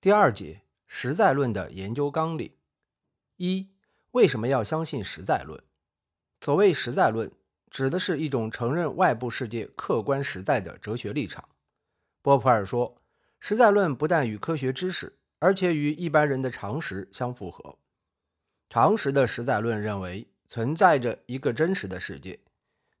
[0.00, 2.52] 第二节实在论的研究纲领：
[3.36, 3.68] 一、
[4.12, 5.60] 为什么要相信实在论？
[6.40, 7.28] 所谓实在论，
[7.68, 11.48] 指的是一种承认外部世界客观实在的哲学立场。
[12.22, 13.02] 波普尔说，
[13.40, 17.76] 实在论不但与科学知识，而且与一般人的常识相符合。
[18.70, 22.38] 常识的实在论认为存在着一个真实的世界，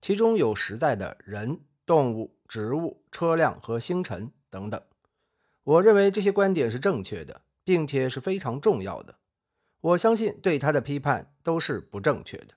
[0.00, 4.82] 其中有实在的人、动物、植物、车辆和星辰等等。
[5.68, 9.14] 我认为这些观点是正确的，并且是非常重要的。
[9.82, 12.54] 我相信对他的批判都是不正确的。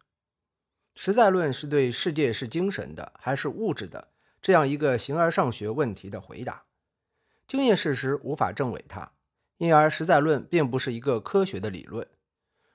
[0.96, 6.64] 实在论是对世界是精神的还是物质的这样一个形而上学问题的回答。
[7.48, 9.12] 经验事实无法证伪它，
[9.58, 12.08] 因而实在论并不是一个科学的理论。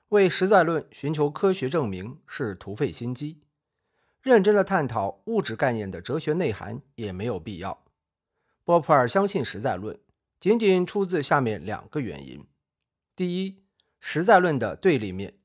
[0.09, 3.41] 为实在论寻求科学证明是徒费心机。
[4.21, 7.83] 认真的探讨物质概念的哲学内涵也没有必要。
[8.63, 9.99] 波普尔相信实在论。
[10.39, 12.45] 仅仅出自下面两个原因：
[13.15, 13.63] 第一，
[13.99, 15.39] 实在论的对立面，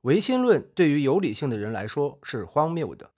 [0.00, 3.12] 唯心论对于有理性的人来说是荒谬的。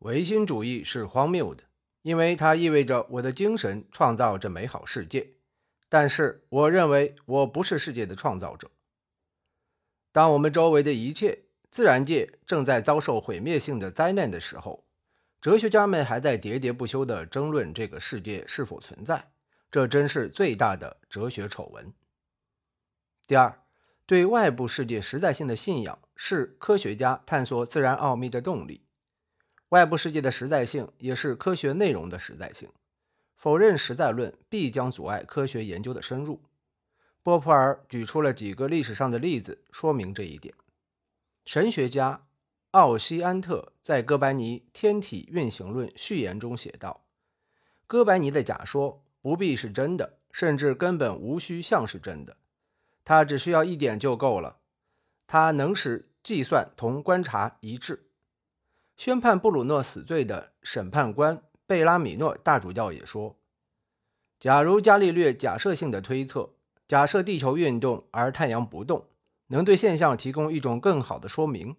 [0.00, 1.64] 唯心主义是荒谬的，
[2.02, 5.34] 因为它意味着我的精神创造这美好世界，
[5.88, 8.70] 但是我认为我不是世界的创造者。
[10.12, 14.86] 当我们周围的一切自然界正在遭受毁灭性的灾难的时候，
[15.40, 19.30] 哲学家们还在喋喋不休地争论这个世界是否存在。
[19.70, 21.92] 这真是最大的哲学丑闻。
[23.26, 23.62] 第二，
[24.04, 28.82] 对外部世界实在性的信仰是科学家探索自然奥秘的动力。
[29.68, 32.68] 外部世界的实在性也是科学内容的实在性。
[33.36, 36.42] 否认实在论必将阻碍科学研究的深入。
[37.22, 40.52] 波普尔举出了几个历史上的例子说明这一点。
[41.46, 42.26] 神学家
[42.72, 47.04] 奥西安特在哥白尼《天体运行论》序言中写道
[47.86, 52.36] ：“哥白尼的假说。”不必是真的，甚至根本无需像是真的，
[53.04, 54.56] 它只需要一点就够了。
[55.26, 58.06] 它能使计算同观察一致。
[58.96, 63.38] 宣判布鲁诺死罪的审判官贝拉米诺大主教也说
[64.38, 66.50] ：“假如伽利略假设性的推测，
[66.88, 69.06] 假设地球运动而太阳不动，
[69.46, 71.76] 能对现象提供一种更好的说明，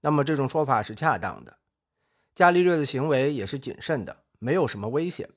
[0.00, 1.56] 那么这种说法是恰当的。
[2.34, 5.30] 伽利略的行为也是谨慎的，没有什么危险。”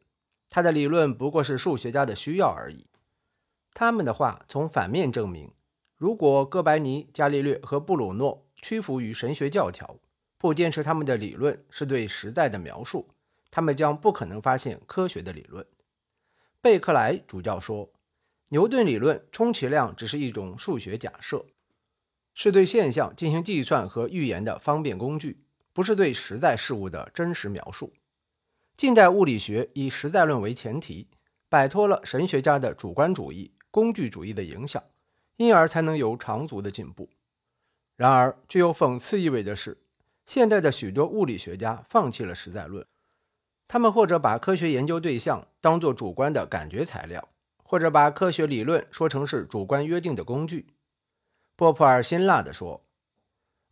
[0.52, 2.86] 他的理论不过是数学家的需要而已。
[3.74, 5.50] 他们的话从反面证明，
[5.96, 9.96] 如果哥白尼、伽利略和布鲁诺屈服于神学教条，
[10.38, 13.08] 不坚持他们的理论是对实在的描述，
[13.50, 15.66] 他们将不可能发现科学的理论。
[16.60, 17.90] 贝克莱主教说，
[18.50, 21.46] 牛顿理论充其量只是一种数学假设，
[22.34, 25.42] 是对现象进行计算和预言的方便工具，
[25.72, 27.94] 不是对实在事物的真实描述。
[28.82, 31.08] 近代物理学以实在论为前提，
[31.50, 34.84] 摆脱了神学家的主观主义、工具主义的影响，
[35.38, 37.08] 因而才能有长足的进步。
[37.96, 39.78] 然而，具有讽刺意味的是，
[40.26, 42.84] 现代的许多物理学家放弃了实在论，
[43.68, 47.30] 他们或者把科学研究对象当作主观的感觉材料，
[47.64, 50.66] 或者把科学理论说成是主观约定的工具。
[51.56, 52.84] 波普尔辛辣地说：“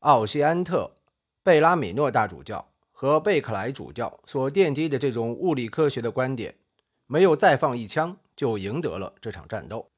[0.05, 0.97] 奥西安特、
[1.41, 2.63] 贝拉米诺大主教。”
[3.01, 6.53] 和贝克莱主教所奠基的这种物理科学的观点，
[7.07, 9.89] 没有再放一枪就赢得了这场战斗。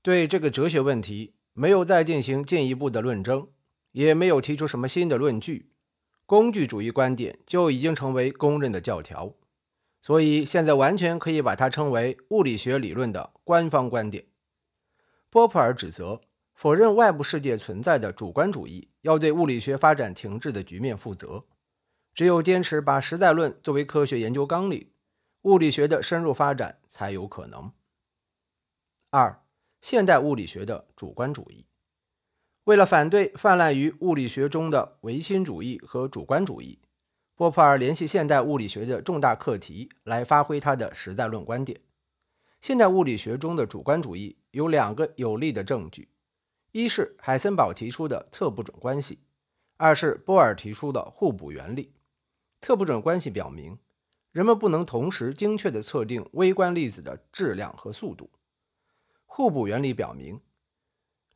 [0.00, 3.48] 对这个哲学问题，没有再进行进一步的论争，
[3.92, 5.68] 也没有提出什么新的论据，
[6.24, 9.30] 工具主义观点就已经成为公认的教条。
[10.00, 14.24] 所以现在完全可以把它称为物理学理论的官方观点。
[15.28, 16.18] 波普尔指责
[16.54, 21.44] 否认外部世界存在的主观主义，要对物理学发展停滞的局面负责。
[22.14, 24.90] 只有坚持把实在论作为科学研究纲领，
[25.42, 27.72] 物理学的深入发展才有可能。
[29.10, 29.42] 二、
[29.82, 31.66] 现代物理学的主观主义，
[32.64, 36.78] 为了反对泛滥于物理学中的唯心主义和主观主义，
[37.34, 41.80] 波普尔联系现代物理学的重大课题来发挥他的实在论观点。
[42.60, 46.08] 现代物理学中的主观主义有两个有力的证据：
[46.70, 49.18] 一是海森堡提出的测不准关系，
[49.76, 51.92] 二是波尔提出的互补原理。
[52.64, 53.78] 测不准关系表明，
[54.32, 58.30] 人们不能同时精确地测定微观粒子的质量和速度。
[59.26, 60.40] 互补原理表明，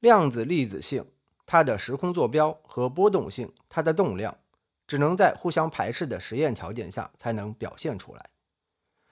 [0.01, 1.05] 量子粒子性
[1.45, 4.39] 它的时空坐标和波动性它的动量，
[4.87, 8.31] 只能在互相排斥的实验条件下才能表现出来。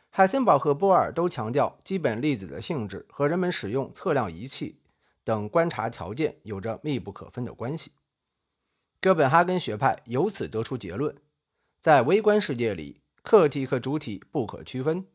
[0.09, 4.81] 海森堡和波尔都强调，基本粒子的性质和人们使用测量仪器
[5.23, 7.93] 等观察条件有着密不可分的关系。
[9.03, 11.15] 哥本哈根学派由此得出结论。
[11.87, 15.07] 在微观世界里，客体和主体不可区分。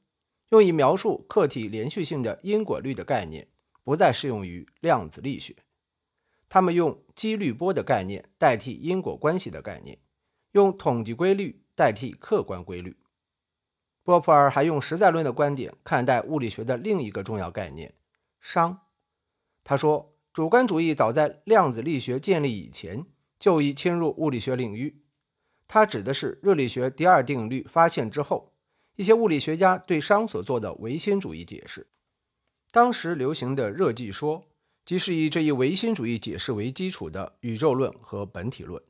[0.51, 3.45] 用以描述客体连续性的因果律的概念，
[3.83, 5.53] 不再适用于量子力学。
[6.47, 9.99] 他们用几率波的概念代替因果关系的概念，
[10.53, 12.95] 用统计规律代替客观规律。
[14.05, 17.93] 波普尔还用实在论的观点看待物理学的另一个重要概念——
[18.41, 18.77] 熵。
[19.65, 23.05] 他说，主观主义早在量子力学建立以前
[23.37, 25.00] 就已侵入物理学领域。
[25.73, 28.51] 他指的是热力学第二定律发现之后，
[28.97, 31.87] 一些物理学家对熵所做的唯心主义解释。
[32.71, 34.43] 当时流行的热寂说，
[34.83, 38.83] 即是以这一唯心主义解释为基础的宇宙论和本体论。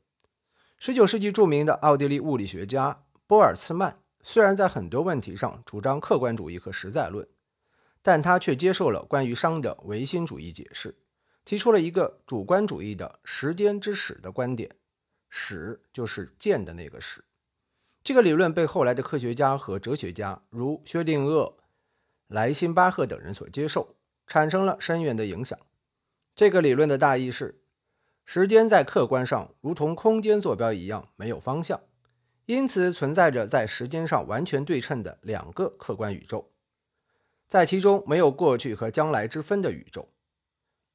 [0.80, 4.00] 19世纪著名的奥地利物理学家波尔茨曼。
[4.24, 7.24] 虽然在很多问题上主张客观主义和实在论，
[8.02, 10.92] 但他却接受了关于熵的唯心主义解释，
[11.44, 14.68] 提出了一个主观主义的时间之始的观点。
[15.34, 17.24] 始就是剑的那个始。
[18.04, 21.54] 这个理论被后来的科学家和哲学家如薛定谔、
[22.26, 23.96] 莱辛巴赫等人所接受，
[24.26, 25.58] 产生了深远的影响。
[26.34, 27.62] 这个理论的大意是：
[28.26, 31.80] 时间在客观上如同空间坐标一样没有方向。
[32.44, 36.50] 因此，存在着在时间上完全对称的两个客观宇宙，
[37.48, 40.10] 在其中没有过去和将来之分的宇宙。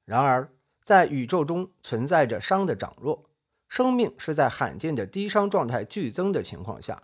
[0.05, 0.51] 然而，
[0.83, 3.29] 在宇宙中存在着熵的涨落，
[3.67, 7.03] 生命是在罕见的低熵状态剧增的情况下，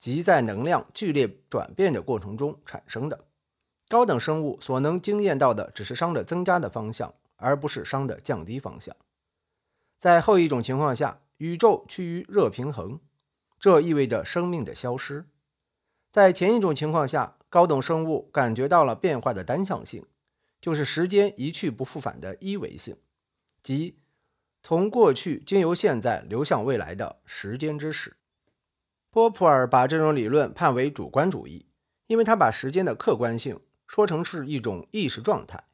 [0.00, 3.26] 即在能量剧烈转变的过程中产生的。
[3.88, 8.94] 高等生物所能经验到的只是熵的增加的方向，而不是熵的降低方向。
[9.98, 13.00] 在后一种情况下，宇宙趋于热平衡。
[13.58, 15.24] 这意味着生命的消失。
[16.12, 20.06] 在前一种情况下，高等生物感觉到了变化的单向性，
[20.60, 22.96] 就是时间一去不复返的一维性，
[23.62, 23.98] 即
[24.62, 28.16] 从过去经由现在流向未来的时间之史。
[29.10, 31.66] 波普尔把这种理论判为主观主义，
[32.06, 35.64] 因为他把时间的客观性说成是一种意识状态，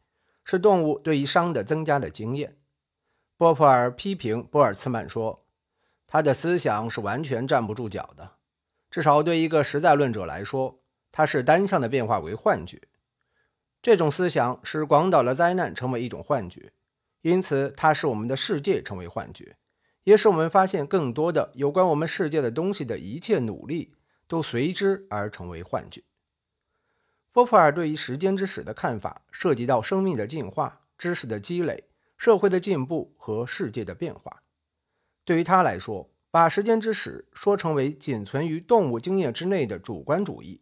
[0.45, 2.57] 是动物对于熵的增加的经验。
[3.37, 5.41] 波普尔批评波尔茨曼说。
[6.07, 8.35] 他的思想是完全站不住脚的，
[8.89, 10.79] 至少对一个实在论者来说，
[11.11, 12.81] 它是单向的变化为幻觉。
[13.83, 16.73] 这种思想使广岛的灾难成为一种幻觉，
[17.25, 19.57] 因此它使我们的世界成为幻觉，
[20.03, 23.95] 也使我们发现更多的有关我们世界的东西的一切努力
[24.29, 26.03] 都随之而成为幻觉。
[27.33, 31.85] 波普尔对于时间之史的看法涉及到生命的进化、知识的积累、
[32.19, 34.43] 社会的进步和世界的变化。
[35.25, 40.61] 对于他来说，把时间之史说成为仅存于动物经验之内的主观主义，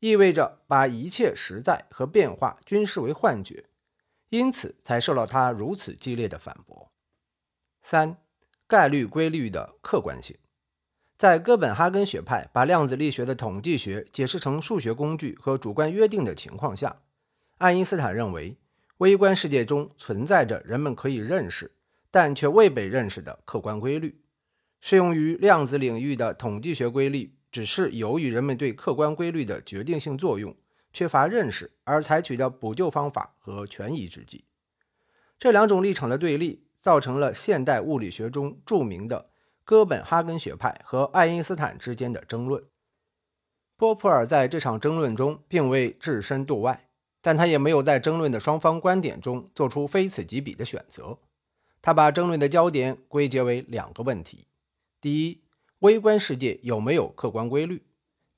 [0.00, 3.64] 意味着把一切实在和变化均视为幻觉，
[4.38, 6.90] 因此才受到他如此激烈的反驳。
[7.82, 8.16] 三、
[8.66, 10.36] 概率规律的客观性，
[11.16, 17.02] 在哥本哈根学派把量子力学的统计学解释成数学工具和主观约定的情况下，
[17.58, 18.56] 爱因斯坦认为
[18.98, 21.70] 微观世界中存在着人们可以认识。
[22.10, 24.22] 但却未被认识的客观规律，
[24.80, 30.56] 适用于量子领域的统计学规律，只是由于人们对客观规律的决定性作用
[30.94, 34.44] 缺乏认识而采取的补救方法和权宜之计。
[35.38, 39.28] 这两种立场的对立，造成了现代物理学中著名的
[39.64, 42.64] 哥本哈根学派和爱因斯坦之间的争论。
[43.76, 46.88] 波普尔在这场争论中并未置身度外，
[47.20, 51.18] 但他也没有在争论的双方观点中做出非此即彼的选择。
[51.82, 54.46] 他把争论的焦点归结为两个问题：
[55.00, 55.42] 第一，
[55.80, 57.78] 微观世界有没有客观规律；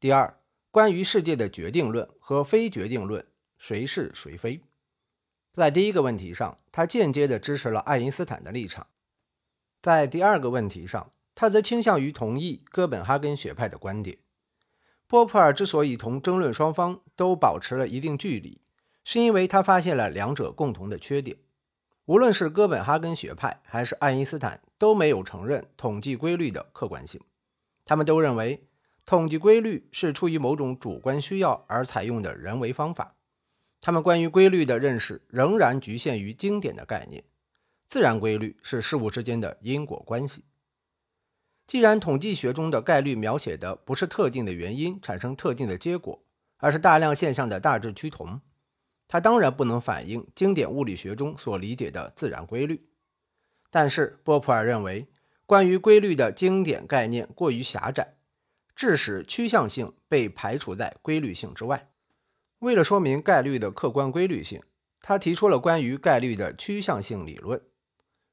[0.01, 0.41] 第二，
[0.77, 4.61] 关于世界的决定论和非决定论，谁是谁非？
[5.51, 8.85] 在第一个问题上，他间接地支持了爱因斯坦的立场；
[9.81, 14.19] 在第二个问题上，他则倾向于同意哥本哈根学派的观点。
[15.07, 18.61] 波普尔之所以同争论双方都保持了一定距离，
[19.03, 21.39] 是因为他发现了两者共同的缺点。
[22.05, 27.19] 无论是哥本哈根学派还是爱因斯坦，都没有承认统计规律的客观性。
[27.87, 28.69] 他们都认为，
[29.07, 33.15] 统计规律是出于某种主观需要而采用的人为方法。
[33.81, 37.23] 他们关于规律的认识仍然局限于经典的概念。
[37.87, 40.45] 自然规律是事物之间的因果关系。
[41.69, 46.21] 既然统计学中的概率描写的不是特定的原因产生特定的结果，
[46.57, 48.41] 而是大量现象的大致趋同。
[49.07, 52.89] 它当然不能反映经典物理学中所理解的自然规律，
[53.71, 55.07] 但是波普尔认为，
[55.45, 58.16] 关于规律的经典概念过于狭窄，
[58.77, 61.89] 致使趋向性被排除在规律性之外。
[62.61, 64.63] 为了说明概率的客观规律性，
[65.01, 67.61] 他提出了关于概率的趋向性理论。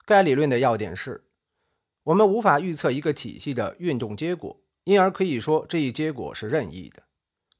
[0.06, 1.24] 该理论的要点是：
[2.04, 7.04] 我们无法预测一个体系的运动结果，因而可以说这一结果是任意的。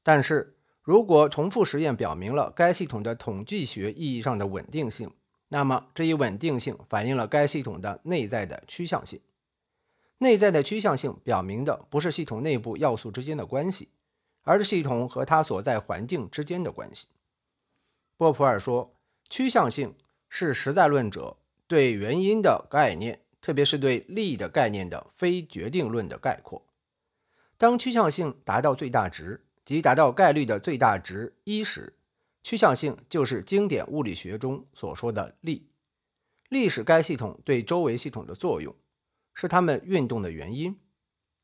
[0.02, 5.10] 但是，如果重复实验表明了该系统的统计学意义上的稳定性，
[5.48, 9.18] 那么这一稳定性反映了该系统的内在的趋向性。
[10.18, 13.88] 内在的趋向性表明的不是系统内部要素之间的关系，
[14.42, 17.06] 而是系统和它所在环境之间的关系。
[18.16, 18.94] 波普尔说，
[19.28, 19.94] 趋向性
[20.28, 26.64] 是实在论者对原因的概念，特别是对力的概念的非决定论的概括。
[27.56, 31.92] 当趋向性达到最大值，即达到概率的最大值一时，
[32.42, 35.66] 趋向性就是经典物理学中所说的力。
[36.50, 38.74] 力是该系统对周围系统的作用。
[39.34, 40.80] 是它们运动的原因。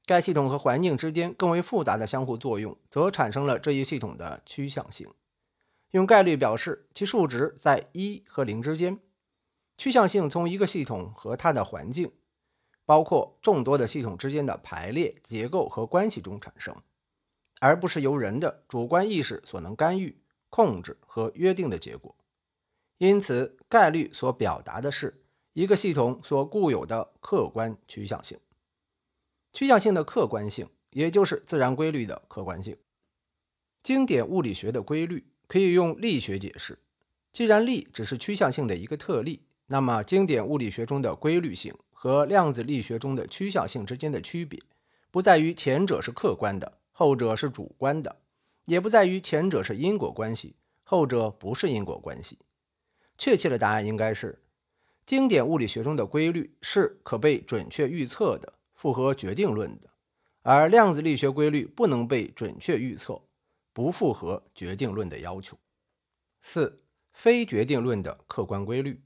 [0.07, 5.09] 该系统和环境之间更为复杂的相互作用，则产生了这一系统的趋向性。
[5.91, 8.99] 用概率表示，其数值在一和零之间。
[9.77, 12.13] 趋向性从一个系统和它的环境，
[12.85, 16.75] 包括众多的系统之间的排列结构和关系中产生，
[17.61, 22.17] 而不是由人的主观意识所能干预、控制和约定的结果。
[22.99, 25.23] 因此，概率所表达的是。
[25.53, 28.39] 一个系统所固有的客观趋向性，
[29.53, 32.77] 趋向性的客观性，也就是自然规律的客观性。
[33.83, 36.79] 经典物理学的规律可以用力学解释。
[37.33, 44.63] 既然力只是趋向性的一个特例，那么经典物理学中的规律性和量子力学中的趋向性之间的区别，
[45.11, 48.15] 不在于前者是客观的，后者是主观的；
[48.67, 50.55] 也不在于前者是因果关系，
[50.85, 52.39] 后者不是因果关系。
[53.19, 54.39] 确切的答案应该是。
[55.07, 59.89] 经典物理学中的规律是可被准确预测的，符合决定论的；
[60.43, 63.21] 而量子力学规律不能被准确预测，
[63.73, 65.59] 不符合决定论的要求。
[66.43, 69.03] 四、非决定论的客观规律。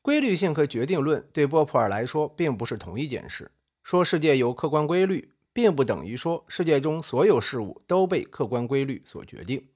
[0.00, 3.50] 规律性和决定论对波普尔来说并不是同一件事。
[3.84, 9.68] 说世界有客观规律，并不等于说世界中所有事物都被客观规律所决定。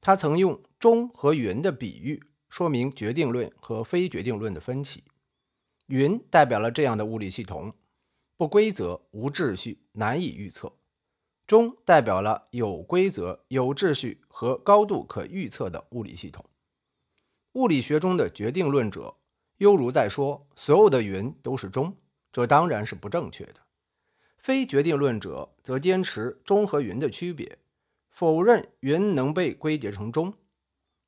[0.00, 2.22] 他曾用钟和云的比喻。
[2.48, 5.04] 说明决定论和非决定论的分歧。
[5.86, 7.72] 云代表了这样的物理系统：
[8.36, 10.72] 不规则、无秩序、难以预测。
[11.46, 16.44] 中代表了有规则、有秩序和高度可预测的物理系统。
[17.52, 19.16] 物理学中的决定论者，
[19.56, 21.96] 犹如在说所有的云都是中，
[22.30, 23.54] 这当然是不正确的。
[24.36, 27.58] 非决定论者则坚持中和云的区别，
[28.10, 30.34] 否认云能被归结成中。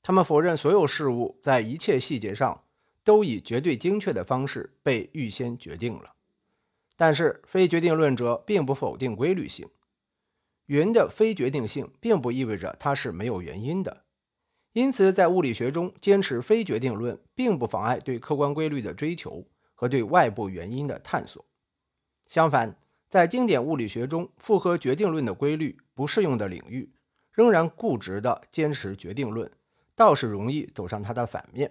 [0.03, 2.65] 他们否认所有事物在一切细节上
[3.05, 6.15] 都以绝对精确的方式被预先决定了，
[6.97, 9.69] 但是非决定论者并不否定规律性。
[10.67, 14.05] 云的非决定性并不意味着它是没有原因的，
[14.73, 21.45] 因此在物理学中坚持非决定论并不妨碍对客观规律的追求和对外部原因的探索。
[22.27, 22.77] 相反，
[23.09, 26.93] 在经典物理学中，符合决定论的规律不适用的领域，
[27.33, 29.51] 仍然固执地坚持决定论。
[30.01, 31.71] 倒是容易走上它的反面，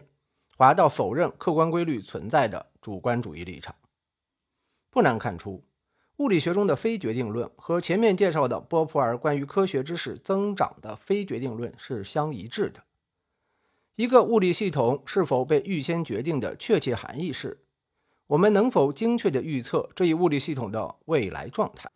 [0.55, 3.73] 滑到否认客观规律存在的主观主义立场。
[4.91, 5.63] 不难看出，
[6.17, 12.83] 物理学中的非决定论和前面介绍的波普尔关于科学知识增长的非决定论是相一致的。
[13.95, 17.63] 一个物理系统是否被预先决定的确切含义是：
[18.27, 21.89] 我们能否精确地预测这一物理系统的未来状态？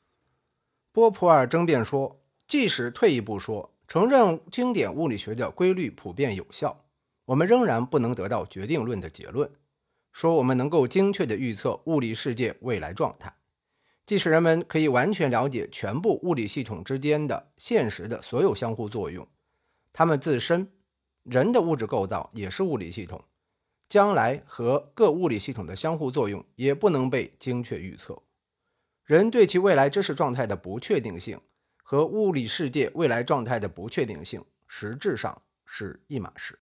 [0.92, 3.70] 波普尔争辩说，即使退一步说。
[3.94, 6.84] 承认经典物理学的规律普遍有效，
[7.26, 9.48] 我们仍然不能得到决定论的结论，
[10.12, 13.32] 说我们能够精确地预测物理世界未来状态。
[14.08, 19.28] 即使人们可以完全了解全部物理系统之间的现实的所有相互作用，
[19.94, 20.68] 它们自身，
[21.22, 23.24] 人的物质构造也是物理系统，
[23.90, 28.20] 将来和各物理系统的相互作用也不能被精确预测。
[29.04, 31.40] 人对其未来知识状态的不确定性。
[31.94, 36.58] 和物理世界未来状态的不确定性实质上是一码事。